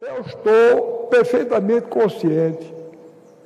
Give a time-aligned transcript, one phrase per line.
[0.00, 2.72] Eu estou perfeitamente consciente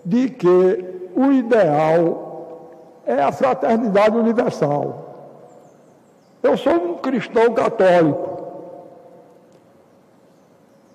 [0.04, 0.84] de que
[1.16, 5.38] o ideal é a fraternidade universal.
[6.42, 8.52] Eu sou um cristão católico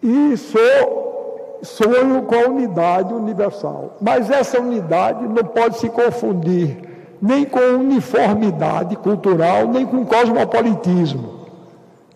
[0.03, 3.97] e sou, sonho com a unidade universal.
[3.99, 6.77] Mas essa unidade não pode se confundir
[7.19, 11.46] nem com uniformidade cultural, nem com cosmopolitismo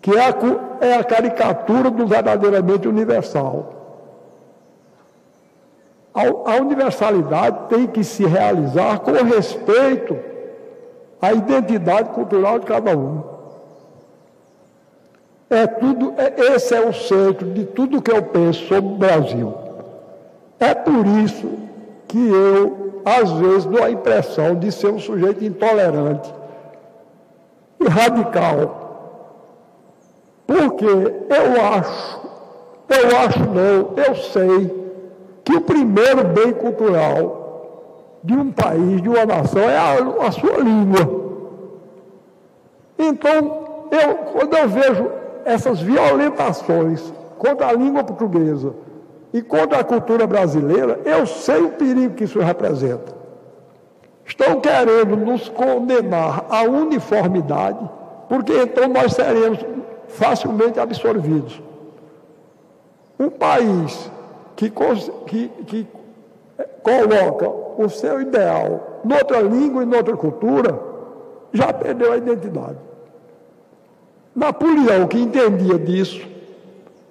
[0.01, 0.35] que é a,
[0.81, 3.81] é a caricatura do verdadeiramente universal.
[6.13, 10.17] A, a universalidade tem que se realizar com respeito
[11.21, 13.23] à identidade cultural de cada um.
[15.49, 19.53] É tudo, é, esse é o centro de tudo que eu penso sobre o Brasil.
[20.59, 21.47] É por isso
[22.07, 26.33] que eu, às vezes, dou a impressão de ser um sujeito intolerante
[27.79, 28.80] e radical
[30.51, 32.19] porque eu acho,
[32.89, 34.81] eu acho não, eu sei
[35.45, 39.93] que o primeiro bem cultural de um país, de uma nação, é a,
[40.27, 41.21] a sua língua.
[42.99, 45.09] Então, eu, quando eu vejo
[45.45, 48.73] essas violentações contra a língua portuguesa
[49.33, 53.15] e contra a cultura brasileira, eu sei o perigo que isso representa.
[54.25, 57.89] Estão querendo nos condenar à uniformidade,
[58.27, 59.65] porque então nós seremos
[60.13, 61.61] facilmente absorvidos.
[63.19, 64.09] Um país
[64.55, 65.87] que, que, que
[66.81, 70.79] coloca o seu ideal noutra língua e noutra cultura,
[71.51, 72.77] já perdeu a identidade.
[74.35, 76.25] Napoleão, que entendia disso,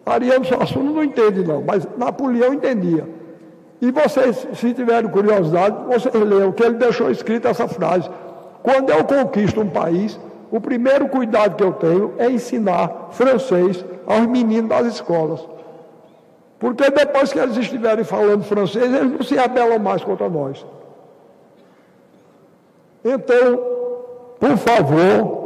[0.06, 3.06] Ariano Suassuna não entende não, mas Napoleão entendia.
[3.80, 8.08] E vocês, se tiverem curiosidade, vocês leiam que ele deixou escrita essa frase.
[8.62, 10.18] Quando eu conquisto um país,
[10.50, 15.40] o primeiro cuidado que eu tenho é ensinar francês aos meninos das escolas.
[16.58, 20.64] Porque depois que eles estiverem falando francês, eles não se rebelam mais contra nós.
[23.04, 23.58] Então,
[24.38, 25.40] por favor,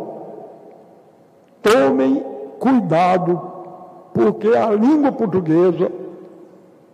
[1.62, 2.24] tomem
[2.58, 3.52] cuidado,
[4.12, 5.92] porque a língua portuguesa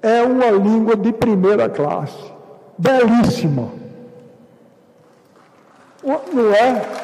[0.02, 2.32] é uma língua de primeira classe,
[2.76, 3.68] belíssima.
[6.02, 6.99] Não é?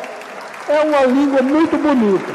[0.68, 2.32] É uma língua muito bonita.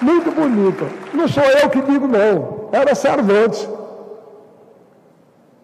[0.00, 0.86] Muito bonita.
[1.12, 2.68] Não sou eu que digo, não.
[2.72, 3.68] Era Cervantes.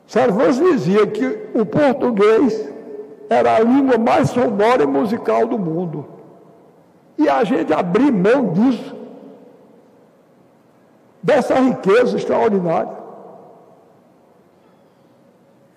[0.06, 2.68] Cervantes dizia que o português
[3.28, 6.06] era a língua mais sonora e musical do mundo.
[7.18, 8.94] E a gente abrir mão disso,
[11.22, 12.92] dessa riqueza extraordinária.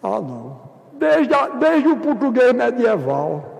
[0.03, 0.59] Ah, não.
[0.93, 3.58] Desde, a, desde o português medieval,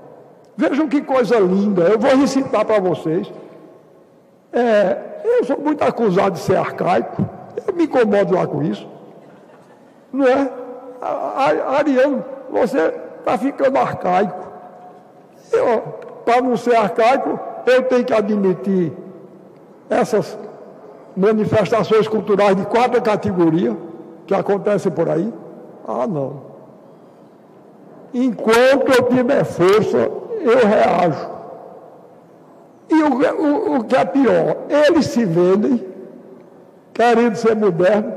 [0.59, 3.31] Vejam que coisa linda, eu vou recitar para vocês.
[4.52, 7.25] É, eu sou muito acusado de ser arcaico,
[7.66, 8.86] eu me incomodo lá com isso.
[10.12, 10.52] Não é?
[11.78, 14.50] Ariano, você está ficando arcaico.
[16.25, 18.92] Para não ser arcaico, eu tenho que admitir
[19.90, 20.38] essas
[21.16, 23.78] manifestações culturais de quarta categoria
[24.28, 25.34] que acontecem por aí.
[25.88, 26.50] Ah, não.
[28.14, 31.29] Enquanto eu tiver força, eu reajo.
[32.89, 35.85] E o, o, o que é pior, eles se vendem,
[36.94, 38.13] querendo ser modernos,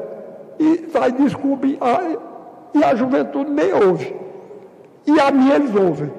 [0.59, 0.87] e
[1.23, 4.17] desculpa, e a, e a juventude nem ouve.
[5.07, 6.11] E a minha eles ouvem.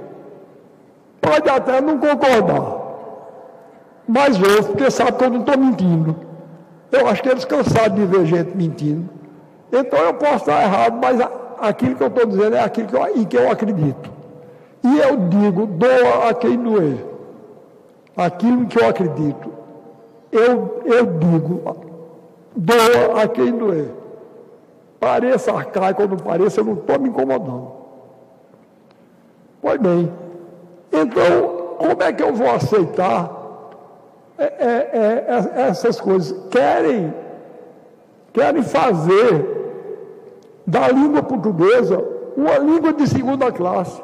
[1.22, 2.84] Pode até não concordar,
[4.08, 6.16] mas ouve, porque sabe que eu não estou mentindo.
[6.92, 9.10] Eu acho que eles cansados de ver gente mentindo.
[9.72, 11.20] Então eu posso estar errado, mas
[11.60, 14.13] aquilo que eu estou dizendo é aquilo que eu, em que eu acredito.
[14.84, 17.06] E eu digo, doa a quem doer.
[18.16, 19.52] Aquilo que eu acredito.
[20.32, 21.62] Eu, eu digo,
[22.56, 23.92] doa a quem doer.
[25.00, 27.72] Pareça arcaico ou não pareça, eu não estou me incomodando.
[29.62, 30.12] Pois bem,
[30.92, 33.32] então, como é que eu vou aceitar
[34.38, 36.38] é, é, é, é essas coisas?
[36.50, 37.14] Querem,
[38.34, 39.54] querem fazer
[40.66, 42.04] da língua portuguesa
[42.36, 44.02] uma língua de segunda classe.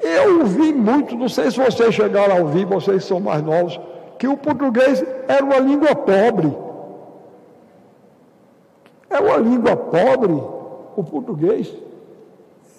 [0.00, 3.80] Eu ouvi muito, não sei se vocês chegaram a ouvir, vocês são mais novos,
[4.18, 6.56] que o português era uma língua pobre.
[9.10, 10.32] É uma língua pobre,
[10.96, 11.72] o português.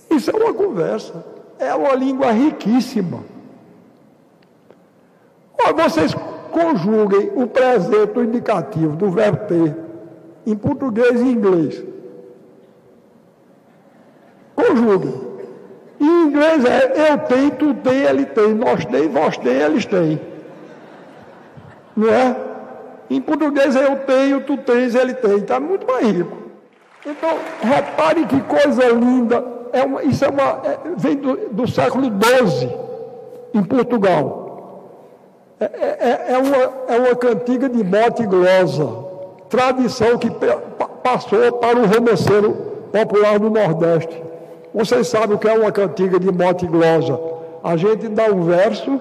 [0.09, 1.25] Isso é uma conversa.
[1.59, 3.19] É uma língua riquíssima.
[5.75, 6.13] vocês
[6.51, 9.75] conjuguem o presente, o indicativo do verbo ter
[10.45, 11.83] em português e inglês.
[14.55, 15.32] Conjuguem.
[16.03, 20.19] Em inglês é eu tenho, tu tem, ele tem, nós tem, vós tem, eles têm.
[21.95, 22.35] Não é?
[23.09, 25.37] Em português é eu tenho, tu tens, ele tem.
[25.37, 26.37] Está muito mais rico.
[27.05, 29.45] Então, repare que coisa linda.
[29.71, 32.69] É uma, isso é uma, é, vem do, do século XII,
[33.53, 34.89] em Portugal.
[35.57, 38.89] É, é, é, é, uma, é uma cantiga de morte glosa,
[39.47, 40.29] tradição que
[41.01, 42.51] passou para o romanceiro
[42.91, 44.32] popular do Nordeste.
[44.73, 47.19] Vocês sabem o que é uma cantiga de mote glosa?
[47.63, 48.99] A gente dá um verso,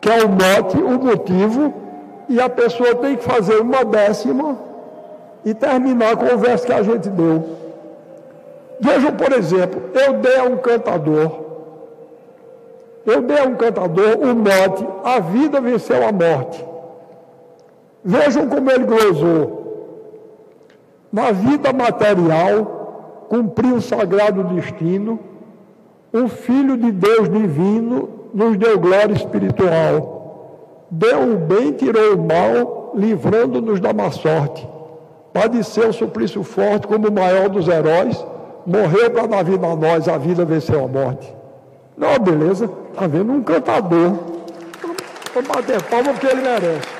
[0.00, 1.72] que é o mote, o motivo,
[2.28, 4.58] e a pessoa tem que fazer uma décima
[5.44, 7.44] e terminar com o verso que a gente deu.
[8.78, 11.30] Vejam, por exemplo, eu dei a um cantador,
[13.06, 16.64] eu dei a um cantador o mote, a vida venceu a morte.
[18.04, 19.58] Vejam como ele glosou.
[21.12, 22.79] Na vida material,
[23.30, 25.20] cumpriu o sagrado destino,
[26.12, 30.88] o Filho de Deus divino nos deu glória espiritual.
[30.90, 34.68] Deu o bem, tirou o mal, livrando-nos da má sorte.
[35.32, 38.26] Padeceu o suplício forte como o maior dos heróis,
[38.66, 41.32] morreu para dar vida a nós, a vida venceu a morte.
[41.96, 44.14] Não, beleza, está vendo um cantador.
[45.32, 46.99] Vamos bater palma porque ele merece.